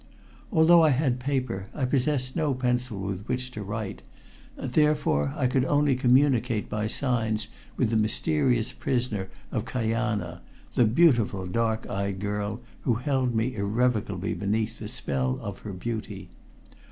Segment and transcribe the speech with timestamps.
[0.51, 4.01] Although I had paper, I possessed no pencil with which to write,
[4.57, 10.41] therefore I could only communicate by signs with the mysterious prisoner of Kajana,
[10.73, 16.31] the beautiful dark eyed girl who held me irrevocably beneath the spell of her beauty.